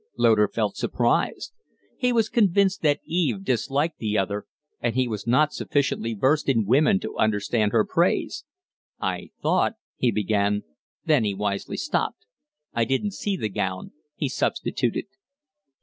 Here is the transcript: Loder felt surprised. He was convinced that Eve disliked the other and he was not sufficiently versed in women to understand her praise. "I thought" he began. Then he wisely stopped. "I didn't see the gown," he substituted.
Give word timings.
Loder 0.17 0.47
felt 0.47 0.77
surprised. 0.77 1.53
He 1.95 2.11
was 2.11 2.27
convinced 2.27 2.81
that 2.81 3.01
Eve 3.05 3.43
disliked 3.43 3.99
the 3.99 4.17
other 4.17 4.47
and 4.79 4.95
he 4.95 5.07
was 5.07 5.27
not 5.27 5.53
sufficiently 5.53 6.15
versed 6.15 6.49
in 6.49 6.65
women 6.65 6.99
to 7.01 7.15
understand 7.19 7.71
her 7.71 7.85
praise. 7.85 8.43
"I 8.99 9.29
thought" 9.43 9.75
he 9.99 10.09
began. 10.11 10.63
Then 11.05 11.23
he 11.23 11.35
wisely 11.35 11.77
stopped. 11.77 12.25
"I 12.73 12.83
didn't 12.83 13.13
see 13.13 13.37
the 13.37 13.47
gown," 13.47 13.91
he 14.15 14.27
substituted. 14.27 15.05